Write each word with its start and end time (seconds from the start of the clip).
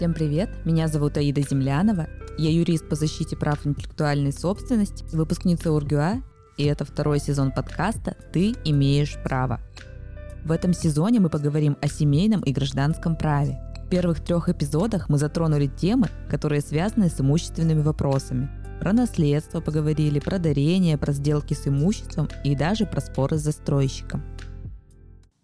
Всем 0.00 0.14
привет, 0.14 0.48
меня 0.64 0.88
зовут 0.88 1.18
Аида 1.18 1.42
Землянова, 1.42 2.08
я 2.38 2.50
юрист 2.50 2.88
по 2.88 2.94
защите 2.94 3.36
прав 3.36 3.66
интеллектуальной 3.66 4.32
собственности, 4.32 5.04
выпускница 5.14 5.70
УрГУА, 5.72 6.22
и 6.56 6.64
это 6.64 6.86
второй 6.86 7.20
сезон 7.20 7.52
подкаста 7.52 8.16
«Ты 8.32 8.54
имеешь 8.64 9.18
право». 9.22 9.60
В 10.42 10.52
этом 10.52 10.72
сезоне 10.72 11.20
мы 11.20 11.28
поговорим 11.28 11.76
о 11.82 11.86
семейном 11.86 12.40
и 12.40 12.52
гражданском 12.54 13.14
праве. 13.14 13.60
В 13.84 13.90
первых 13.90 14.24
трех 14.24 14.48
эпизодах 14.48 15.10
мы 15.10 15.18
затронули 15.18 15.66
темы, 15.66 16.08
которые 16.30 16.62
связаны 16.62 17.10
с 17.10 17.20
имущественными 17.20 17.82
вопросами. 17.82 18.48
Про 18.80 18.94
наследство 18.94 19.60
поговорили, 19.60 20.18
про 20.18 20.38
дарение, 20.38 20.96
про 20.96 21.12
сделки 21.12 21.52
с 21.52 21.68
имуществом 21.68 22.30
и 22.42 22.56
даже 22.56 22.86
про 22.86 23.02
споры 23.02 23.36
с 23.36 23.42
застройщиком. 23.42 24.22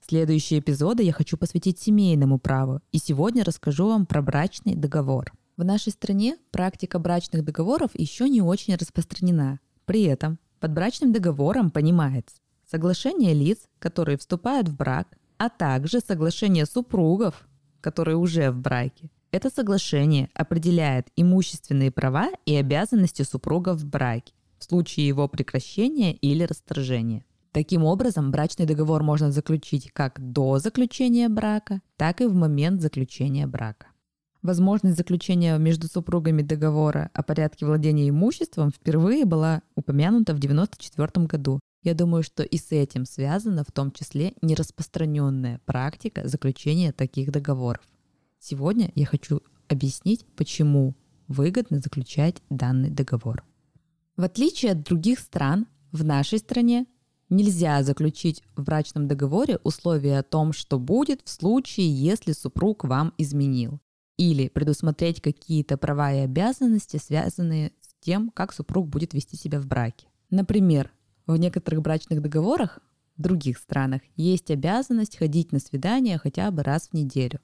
Следующие 0.08 0.60
эпизоды 0.60 1.02
я 1.02 1.12
хочу 1.12 1.36
посвятить 1.36 1.80
семейному 1.80 2.38
праву, 2.38 2.80
и 2.92 2.98
сегодня 2.98 3.42
расскажу 3.42 3.88
вам 3.88 4.06
про 4.06 4.22
брачный 4.22 4.76
договор. 4.76 5.32
В 5.56 5.64
нашей 5.64 5.90
стране 5.90 6.36
практика 6.52 7.00
брачных 7.00 7.44
договоров 7.44 7.90
еще 7.94 8.28
не 8.28 8.40
очень 8.40 8.76
распространена. 8.76 9.58
При 9.84 10.04
этом 10.04 10.38
под 10.60 10.72
брачным 10.74 11.12
договором 11.12 11.72
понимается 11.72 12.36
соглашение 12.70 13.34
лиц, 13.34 13.58
которые 13.80 14.16
вступают 14.16 14.68
в 14.68 14.76
брак, 14.76 15.08
а 15.38 15.48
также 15.48 15.98
соглашение 15.98 16.66
супругов, 16.66 17.48
которые 17.80 18.16
уже 18.16 18.52
в 18.52 18.60
браке. 18.60 19.10
Это 19.32 19.50
соглашение 19.50 20.30
определяет 20.34 21.08
имущественные 21.16 21.90
права 21.90 22.28
и 22.44 22.54
обязанности 22.54 23.22
супруга 23.22 23.74
в 23.74 23.84
браке 23.84 24.34
в 24.60 24.64
случае 24.64 25.08
его 25.08 25.26
прекращения 25.26 26.14
или 26.14 26.44
расторжения. 26.44 27.24
Таким 27.56 27.84
образом, 27.84 28.30
брачный 28.32 28.66
договор 28.66 29.02
можно 29.02 29.32
заключить 29.32 29.90
как 29.94 30.20
до 30.20 30.58
заключения 30.58 31.26
брака, 31.30 31.80
так 31.96 32.20
и 32.20 32.26
в 32.26 32.34
момент 32.34 32.82
заключения 32.82 33.46
брака. 33.46 33.86
Возможность 34.42 34.98
заключения 34.98 35.56
между 35.56 35.88
супругами 35.88 36.42
договора 36.42 37.08
о 37.14 37.22
порядке 37.22 37.64
владения 37.64 38.10
имуществом 38.10 38.70
впервые 38.70 39.24
была 39.24 39.62
упомянута 39.74 40.34
в 40.34 40.36
1994 40.36 41.26
году. 41.26 41.58
Я 41.82 41.94
думаю, 41.94 42.22
что 42.22 42.42
и 42.42 42.58
с 42.58 42.72
этим 42.72 43.06
связана 43.06 43.64
в 43.64 43.72
том 43.72 43.90
числе 43.90 44.34
нераспространенная 44.42 45.62
практика 45.64 46.28
заключения 46.28 46.92
таких 46.92 47.32
договоров. 47.32 47.84
Сегодня 48.38 48.92
я 48.94 49.06
хочу 49.06 49.40
объяснить, 49.66 50.26
почему 50.36 50.94
выгодно 51.26 51.78
заключать 51.78 52.36
данный 52.50 52.90
договор. 52.90 53.44
В 54.18 54.24
отличие 54.24 54.72
от 54.72 54.82
других 54.82 55.20
стран, 55.20 55.66
в 55.90 56.04
нашей 56.04 56.38
стране 56.38 56.84
Нельзя 57.28 57.82
заключить 57.82 58.42
в 58.54 58.62
брачном 58.62 59.08
договоре 59.08 59.58
условие 59.64 60.18
о 60.18 60.22
том, 60.22 60.52
что 60.52 60.78
будет 60.78 61.22
в 61.24 61.28
случае, 61.28 61.90
если 61.90 62.32
супруг 62.32 62.84
вам 62.84 63.12
изменил. 63.18 63.80
Или 64.16 64.48
предусмотреть 64.48 65.20
какие-то 65.20 65.76
права 65.76 66.12
и 66.12 66.18
обязанности, 66.18 66.98
связанные 66.98 67.72
с 67.80 67.94
тем, 68.00 68.30
как 68.30 68.52
супруг 68.52 68.88
будет 68.88 69.12
вести 69.12 69.36
себя 69.36 69.60
в 69.60 69.66
браке. 69.66 70.06
Например, 70.30 70.90
в 71.26 71.36
некоторых 71.36 71.82
брачных 71.82 72.22
договорах 72.22 72.78
в 73.16 73.22
других 73.22 73.58
странах 73.58 74.02
есть 74.14 74.50
обязанность 74.50 75.16
ходить 75.16 75.50
на 75.50 75.58
свидания 75.58 76.18
хотя 76.18 76.50
бы 76.50 76.62
раз 76.62 76.88
в 76.88 76.92
неделю. 76.94 77.40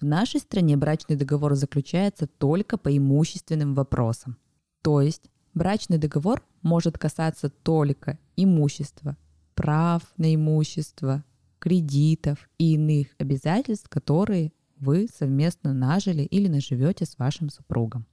В 0.00 0.04
нашей 0.04 0.40
стране 0.40 0.76
брачный 0.76 1.16
договор 1.16 1.54
заключается 1.54 2.26
только 2.26 2.78
по 2.78 2.96
имущественным 2.96 3.74
вопросам. 3.74 4.38
То 4.80 5.00
есть 5.00 5.28
брачный 5.58 5.98
договор 5.98 6.42
может 6.62 6.96
касаться 6.96 7.50
только 7.50 8.18
имущества, 8.36 9.16
прав 9.54 10.02
на 10.16 10.34
имущество, 10.34 11.24
кредитов 11.58 12.48
и 12.58 12.74
иных 12.74 13.08
обязательств, 13.18 13.88
которые 13.88 14.52
вы 14.78 15.08
совместно 15.12 15.74
нажили 15.74 16.22
или 16.22 16.48
наживете 16.48 17.04
с 17.04 17.18
вашим 17.18 17.50
супругом. 17.50 18.06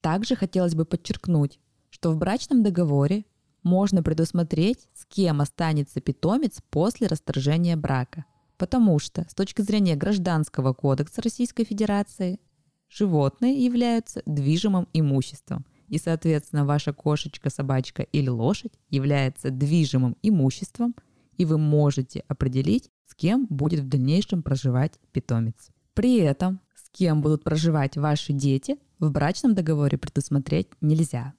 Также 0.00 0.34
хотелось 0.34 0.74
бы 0.74 0.84
подчеркнуть, 0.84 1.60
что 1.90 2.10
в 2.10 2.16
брачном 2.16 2.62
договоре 2.62 3.26
можно 3.62 4.02
предусмотреть, 4.02 4.88
с 4.94 5.04
кем 5.04 5.40
останется 5.40 6.00
питомец 6.00 6.62
после 6.70 7.06
расторжения 7.06 7.76
брака, 7.76 8.24
потому 8.56 8.98
что 8.98 9.26
с 9.28 9.34
точки 9.34 9.60
зрения 9.60 9.96
Гражданского 9.96 10.72
кодекса 10.72 11.20
Российской 11.20 11.64
Федерации 11.64 12.40
животные 12.88 13.62
являются 13.62 14.22
движимым 14.24 14.88
имуществом– 14.94 15.66
и, 15.88 15.98
соответственно, 15.98 16.64
ваша 16.64 16.92
кошечка, 16.92 17.50
собачка 17.50 18.02
или 18.02 18.28
лошадь 18.28 18.72
является 18.90 19.50
движимым 19.50 20.16
имуществом, 20.22 20.94
и 21.36 21.44
вы 21.44 21.58
можете 21.58 22.24
определить, 22.28 22.90
с 23.06 23.14
кем 23.14 23.46
будет 23.46 23.80
в 23.80 23.88
дальнейшем 23.88 24.42
проживать 24.42 24.98
питомец. 25.12 25.70
При 25.94 26.18
этом, 26.18 26.60
с 26.74 26.90
кем 26.90 27.22
будут 27.22 27.42
проживать 27.42 27.96
ваши 27.96 28.32
дети, 28.32 28.76
в 28.98 29.10
брачном 29.10 29.54
договоре 29.54 29.96
предусмотреть 29.96 30.68
нельзя. 30.80 31.34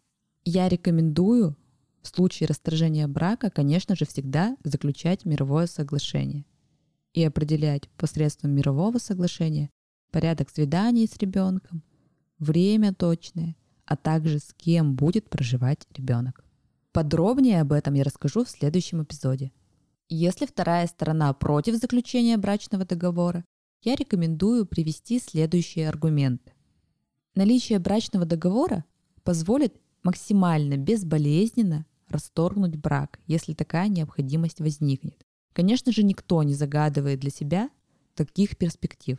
Я 0.45 0.69
рекомендую 0.69 1.55
в 2.01 2.07
случае 2.07 2.47
расторжения 2.47 3.07
брака, 3.07 3.49
конечно 3.49 3.95
же, 3.95 4.05
всегда 4.05 4.57
заключать 4.63 5.25
мировое 5.25 5.67
соглашение 5.67 6.45
и 7.13 7.23
определять 7.23 7.89
посредством 7.97 8.51
мирового 8.51 8.97
соглашения 8.99 9.69
порядок 10.11 10.49
свиданий 10.49 11.07
с 11.07 11.17
ребенком, 11.17 11.83
время 12.39 12.93
точное 12.93 13.55
а 13.89 13.95
также 13.95 14.37
с 14.37 14.53
кем 14.53 14.95
будет 14.95 15.31
проживать 15.31 15.87
ребенок. 15.95 16.45
Подробнее 16.91 17.59
об 17.59 17.71
этом 17.71 17.95
я 17.95 18.03
расскажу 18.03 18.45
в 18.45 18.49
следующем 18.49 19.01
эпизоде. 19.01 19.51
Если 20.09 20.45
вторая 20.45 20.85
сторона 20.85 21.33
против 21.33 21.75
заключения 21.75 22.37
брачного 22.37 22.85
договора, 22.85 23.43
я 23.81 23.95
рекомендую 23.95 24.67
привести 24.67 25.19
следующие 25.19 25.89
аргументы. 25.89 26.53
Наличие 27.33 27.79
брачного 27.79 28.25
договора 28.25 28.85
позволит 29.23 29.75
максимально 30.03 30.77
безболезненно 30.77 31.87
расторгнуть 32.09 32.75
брак, 32.75 33.19
если 33.25 33.55
такая 33.55 33.87
необходимость 33.87 34.59
возникнет. 34.59 35.25
Конечно 35.53 35.91
же, 35.91 36.03
никто 36.03 36.43
не 36.43 36.53
загадывает 36.53 37.21
для 37.21 37.31
себя 37.31 37.71
таких 38.13 38.55
перспектив. 38.55 39.17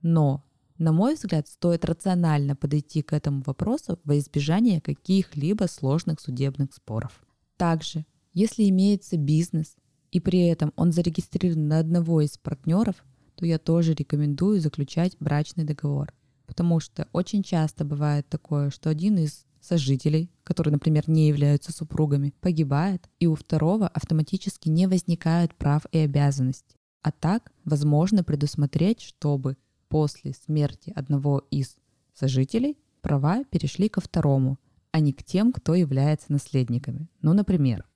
Но 0.00 0.46
на 0.78 0.92
мой 0.92 1.14
взгляд, 1.14 1.48
стоит 1.48 1.84
рационально 1.84 2.54
подойти 2.54 3.02
к 3.02 3.12
этому 3.12 3.42
вопросу 3.44 3.98
во 4.04 4.16
избежание 4.18 4.80
каких-либо 4.80 5.64
сложных 5.64 6.20
судебных 6.20 6.72
споров. 6.72 7.20
Также, 7.56 8.06
если 8.32 8.68
имеется 8.68 9.16
бизнес, 9.16 9.76
и 10.12 10.20
при 10.20 10.46
этом 10.46 10.72
он 10.76 10.92
зарегистрирован 10.92 11.68
на 11.68 11.78
одного 11.80 12.20
из 12.20 12.38
партнеров, 12.38 13.04
то 13.34 13.44
я 13.44 13.58
тоже 13.58 13.94
рекомендую 13.94 14.60
заключать 14.60 15.16
брачный 15.20 15.64
договор. 15.64 16.12
Потому 16.46 16.80
что 16.80 17.08
очень 17.12 17.42
часто 17.42 17.84
бывает 17.84 18.28
такое, 18.28 18.70
что 18.70 18.88
один 18.88 19.18
из 19.18 19.44
сожителей, 19.60 20.30
которые, 20.44 20.72
например, 20.72 21.04
не 21.08 21.28
являются 21.28 21.72
супругами, 21.72 22.32
погибает, 22.40 23.08
и 23.18 23.26
у 23.26 23.34
второго 23.34 23.88
автоматически 23.88 24.68
не 24.68 24.86
возникает 24.86 25.54
прав 25.54 25.84
и 25.92 25.98
обязанностей. 25.98 26.76
А 27.02 27.12
так 27.12 27.52
возможно 27.64 28.24
предусмотреть, 28.24 29.02
чтобы 29.02 29.56
после 29.88 30.32
смерти 30.34 30.92
одного 30.94 31.46
из 31.50 31.76
сожителей 32.14 32.78
права 33.00 33.44
перешли 33.44 33.88
ко 33.88 34.00
второму, 34.00 34.58
а 34.90 35.00
не 35.00 35.12
к 35.12 35.22
тем, 35.22 35.52
кто 35.52 35.74
является 35.74 36.32
наследниками. 36.32 37.08
Ну, 37.22 37.32
например, 37.32 37.86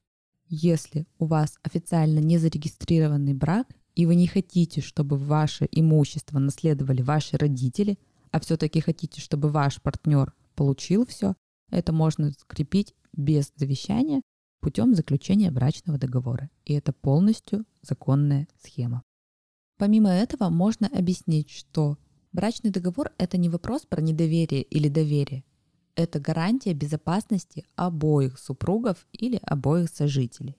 если 0.49 1.07
у 1.19 1.27
вас 1.27 1.59
официально 1.63 2.19
не 2.19 2.39
зарегистрированный 2.39 3.35
брак, 3.35 3.67
и 3.95 4.07
вы 4.07 4.15
не 4.15 4.27
хотите, 4.27 4.81
чтобы 4.81 5.17
ваше 5.17 5.69
имущество 5.71 6.39
наследовали 6.39 7.03
ваши 7.03 7.37
родители, 7.37 7.99
а 8.31 8.41
все-таки 8.41 8.81
хотите, 8.81 9.21
чтобы 9.21 9.51
ваш 9.51 9.81
партнер 9.83 10.35
получил 10.55 11.07
все, 11.07 11.35
это 11.71 11.93
можно 11.93 12.33
скрепить 12.33 12.95
без 13.13 13.53
завещания 13.57 14.23
путем 14.61 14.95
заключения 14.95 15.51
брачного 15.51 15.99
договора. 15.99 16.49
И 16.65 16.75
это 16.75 16.93
полностью 16.93 17.65
законная 17.83 18.49
схема. 18.63 19.03
Помимо 19.83 20.11
этого, 20.11 20.49
можно 20.49 20.87
объяснить, 20.87 21.51
что 21.51 21.99
брачный 22.33 22.71
договор– 22.71 23.11
это 23.19 23.37
не 23.37 23.49
вопрос 23.49 23.83
про 23.83 24.01
недоверие 24.01 24.63
или 24.63 24.87
доверие. 24.87 25.43
Это 25.97 26.21
гарантия 26.21 26.73
безопасности 26.73 27.65
обоих 27.75 28.39
супругов 28.39 29.09
или 29.11 29.41
обоих 29.43 29.91
сожителей. 29.91 30.57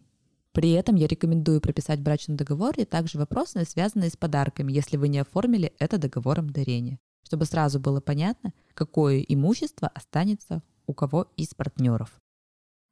При 0.51 0.71
этом 0.71 0.95
я 0.95 1.07
рекомендую 1.07 1.61
прописать 1.61 2.01
в 2.01 2.03
брачном 2.03 2.35
договоре 2.35 2.83
также 2.83 3.17
вопросы, 3.17 3.63
связанные 3.63 4.09
с 4.09 4.17
подарками, 4.17 4.73
если 4.73 4.97
вы 4.97 5.07
не 5.07 5.19
оформили 5.19 5.71
это 5.79 5.97
договором 5.97 6.49
дарения, 6.49 6.99
чтобы 7.23 7.45
сразу 7.45 7.79
было 7.79 8.01
понятно, 8.01 8.51
какое 8.73 9.21
имущество 9.21 9.87
останется 9.87 10.61
у 10.85 10.93
кого 10.93 11.31
из 11.37 11.53
партнеров. 11.53 12.21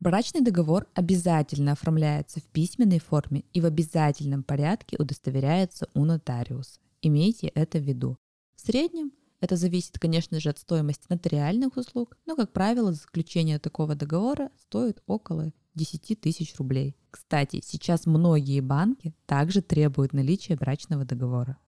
Брачный 0.02 0.42
договор 0.42 0.88
обязательно 0.96 1.74
оформляется 1.74 2.40
в 2.40 2.44
письменной 2.46 2.98
форме 2.98 3.44
и 3.54 3.62
в 3.62 3.68
обязательном 3.68 4.42
порядке 4.42 4.98
удостоверяется 4.98 5.88
у 5.94 6.06
нотариуса. 6.06 6.80
Имейте 7.04 7.50
это 7.50 7.78
в 7.78 7.84
виду. 7.84 8.18
В 8.56 8.62
среднем 8.62 9.12
это 9.42 9.58
зависит, 9.58 10.00
конечно 10.00 10.40
же, 10.40 10.50
от 10.50 10.58
стоимости 10.58 11.06
нотариальных 11.10 11.78
услуг, 11.78 12.18
но, 12.26 12.36
как 12.36 12.52
правило, 12.52 12.94
заключение 12.94 13.60
такого 13.60 13.94
договора 13.94 14.50
стоит 14.58 15.04
около 15.06 15.54
10 15.76 16.20
тысяч 16.20 16.56
рублей. 16.58 16.96
Кстати, 17.12 17.62
сейчас 17.64 18.08
многие 18.08 18.60
банки 18.60 19.14
также 19.28 19.62
требуют 19.62 20.14
наличия 20.14 20.56
брачного 20.56 21.06
договора. 21.06 21.60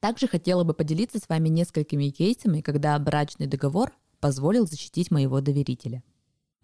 Также 0.00 0.26
хотела 0.26 0.64
бы 0.64 0.74
поделиться 0.74 1.20
с 1.20 1.28
вами 1.28 1.50
несколькими 1.50 2.08
кейсами, 2.10 2.62
когда 2.62 2.98
брачный 2.98 3.46
договор 3.46 3.92
позволил 4.18 4.66
защитить 4.66 5.12
моего 5.12 5.40
доверителя. 5.40 6.02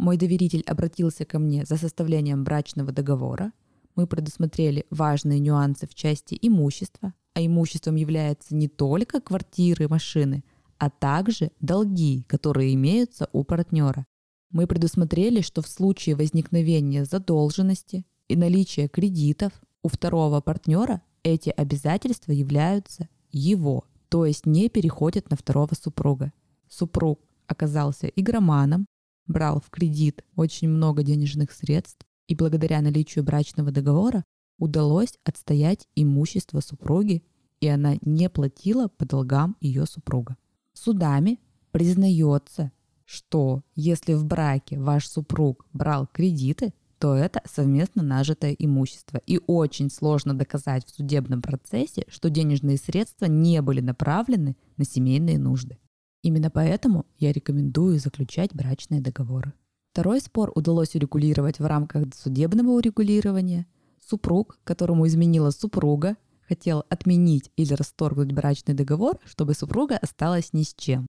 Мой 0.00 0.16
доверитель 0.16 0.62
обратился 0.66 1.26
ко 1.26 1.38
мне 1.38 1.66
за 1.66 1.76
составлением 1.76 2.42
брачного 2.42 2.90
договора. 2.90 3.52
Мы 3.96 4.06
предусмотрели 4.06 4.86
важные 4.88 5.40
нюансы 5.40 5.86
в 5.86 5.94
части 5.94 6.38
имущества, 6.40 7.12
а 7.34 7.44
имуществом 7.44 7.96
являются 7.96 8.54
не 8.54 8.66
только 8.66 9.20
квартиры, 9.20 9.88
машины, 9.88 10.42
а 10.78 10.88
также 10.88 11.50
долги, 11.60 12.24
которые 12.28 12.72
имеются 12.72 13.28
у 13.34 13.44
партнера. 13.44 14.06
Мы 14.50 14.66
предусмотрели, 14.66 15.42
что 15.42 15.60
в 15.60 15.68
случае 15.68 16.16
возникновения 16.16 17.04
задолженности 17.04 18.06
и 18.26 18.36
наличия 18.36 18.88
кредитов 18.88 19.52
у 19.82 19.88
второго 19.88 20.40
партнера 20.40 21.02
эти 21.22 21.50
обязательства 21.50 22.32
являются 22.32 23.06
его, 23.32 23.84
то 24.08 24.24
есть 24.24 24.46
не 24.46 24.70
переходят 24.70 25.28
на 25.28 25.36
второго 25.36 25.74
супруга. 25.74 26.32
Супруг 26.70 27.20
оказался 27.46 28.06
игроманом, 28.06 28.86
брал 29.30 29.60
в 29.60 29.70
кредит 29.70 30.24
очень 30.36 30.68
много 30.68 31.02
денежных 31.02 31.52
средств, 31.52 32.06
и 32.28 32.34
благодаря 32.34 32.80
наличию 32.80 33.24
брачного 33.24 33.70
договора 33.70 34.24
удалось 34.58 35.18
отстоять 35.24 35.88
имущество 35.96 36.60
супруги, 36.60 37.24
и 37.60 37.68
она 37.68 37.96
не 38.02 38.28
платила 38.28 38.88
по 38.88 39.06
долгам 39.06 39.56
ее 39.60 39.86
супруга. 39.86 40.36
Судами 40.72 41.40
признается, 41.72 42.72
что 43.04 43.62
если 43.74 44.14
в 44.14 44.24
браке 44.24 44.78
ваш 44.78 45.08
супруг 45.08 45.66
брал 45.72 46.06
кредиты, 46.06 46.72
то 47.00 47.14
это 47.14 47.40
совместно 47.50 48.02
нажитое 48.02 48.52
имущество. 48.52 49.22
И 49.26 49.40
очень 49.46 49.90
сложно 49.90 50.34
доказать 50.34 50.86
в 50.86 50.94
судебном 50.94 51.40
процессе, 51.40 52.04
что 52.08 52.28
денежные 52.28 52.76
средства 52.76 53.24
не 53.24 53.62
были 53.62 53.80
направлены 53.80 54.54
на 54.76 54.84
семейные 54.84 55.38
нужды. 55.38 55.78
Именно 56.22 56.50
поэтому 56.50 57.06
я 57.18 57.32
рекомендую 57.32 57.98
заключать 57.98 58.54
брачные 58.54 59.00
договоры. 59.00 59.52
Второй 59.92 60.20
спор 60.20 60.52
удалось 60.54 60.94
урегулировать 60.94 61.58
в 61.58 61.66
рамках 61.66 62.14
судебного 62.14 62.70
урегулирования. 62.72 63.66
Супруг, 64.06 64.58
которому 64.64 65.06
изменила 65.06 65.50
супруга, 65.50 66.16
хотел 66.46 66.84
отменить 66.88 67.50
или 67.56 67.72
расторгнуть 67.74 68.32
брачный 68.32 68.74
договор, 68.74 69.18
чтобы 69.24 69.54
супруга 69.54 69.96
осталась 69.96 70.52
ни 70.52 70.62
с 70.62 70.74
чем. 70.74 71.06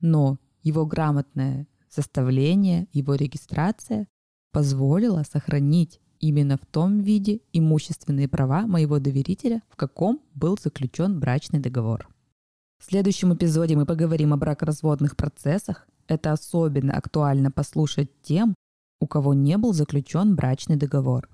Но 0.00 0.38
его 0.62 0.84
грамотное 0.86 1.66
составление, 1.88 2.88
его 2.92 3.14
регистрация 3.14 4.08
позволила 4.52 5.24
сохранить 5.30 6.00
именно 6.20 6.56
в 6.56 6.66
том 6.66 7.00
виде 7.00 7.40
имущественные 7.52 8.28
права 8.28 8.66
моего 8.66 8.98
доверителя, 8.98 9.62
в 9.68 9.76
каком 9.76 10.20
был 10.34 10.58
заключен 10.60 11.20
брачный 11.20 11.60
договор. 11.60 12.08
В 12.78 12.84
следующем 12.86 13.34
эпизоде 13.34 13.76
мы 13.76 13.86
поговорим 13.86 14.32
о 14.32 14.36
бракоразводных 14.36 15.16
процессах. 15.16 15.86
Это 16.06 16.32
особенно 16.32 16.94
актуально 16.94 17.50
послушать 17.50 18.10
тем, 18.22 18.54
у 19.00 19.06
кого 19.06 19.34
не 19.34 19.56
был 19.56 19.72
заключен 19.72 20.34
брачный 20.34 20.76
договор. 20.76 21.28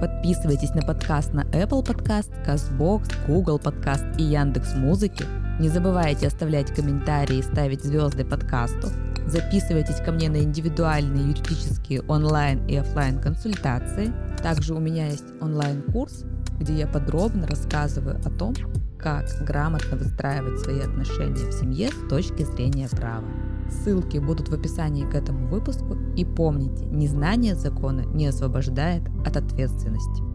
Подписывайтесь 0.00 0.74
на 0.74 0.82
подкаст 0.82 1.32
на 1.32 1.42
Apple 1.44 1.84
Podcast, 1.84 2.30
CastBox, 2.44 3.26
Google 3.26 3.58
Podcast 3.58 4.16
и 4.18 4.24
Яндекс 4.24 4.74
Музыки. 4.74 5.24
Не 5.60 5.68
забывайте 5.68 6.26
оставлять 6.26 6.74
комментарии 6.74 7.38
и 7.38 7.42
ставить 7.42 7.84
звезды 7.84 8.24
подкасту. 8.24 8.88
Записывайтесь 9.26 10.00
ко 10.04 10.12
мне 10.12 10.28
на 10.28 10.42
индивидуальные 10.42 11.28
юридические 11.28 12.02
онлайн 12.02 12.66
и 12.66 12.76
офлайн 12.76 13.20
консультации. 13.20 14.12
Также 14.42 14.74
у 14.74 14.80
меня 14.80 15.06
есть 15.06 15.24
онлайн-курс, 15.40 16.24
где 16.58 16.74
я 16.74 16.86
подробно 16.86 17.46
рассказываю 17.46 18.20
о 18.24 18.30
том, 18.30 18.54
как 19.04 19.26
грамотно 19.42 19.98
выстраивать 19.98 20.60
свои 20.60 20.80
отношения 20.80 21.50
в 21.50 21.52
семье 21.52 21.90
с 21.90 22.08
точки 22.08 22.42
зрения 22.42 22.88
права. 22.88 23.28
Ссылки 23.70 24.16
будут 24.16 24.48
в 24.48 24.54
описании 24.54 25.04
к 25.04 25.14
этому 25.14 25.46
выпуску. 25.46 25.98
И 26.16 26.24
помните, 26.24 26.86
незнание 26.86 27.54
закона 27.54 28.00
не 28.14 28.26
освобождает 28.26 29.02
от 29.26 29.36
ответственности. 29.36 30.33